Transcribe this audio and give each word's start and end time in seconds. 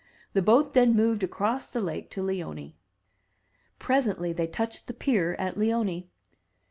The 0.33 0.41
boat 0.41 0.73
then 0.73 0.95
moved 0.95 1.21
across 1.21 1.67
the 1.67 1.79
lake 1.79 2.09
to 2.09 2.23
Leoni. 2.23 2.75
Presently 3.77 4.33
they 4.33 4.47
touched 4.47 4.87
the 4.87 4.95
pier 4.95 5.35
at 5.37 5.57
Leoni. 5.59 6.09